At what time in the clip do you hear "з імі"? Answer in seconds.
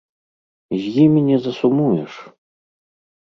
0.85-1.21